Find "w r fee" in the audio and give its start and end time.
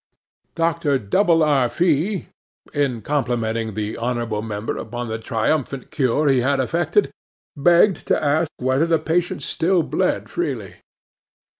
0.97-2.27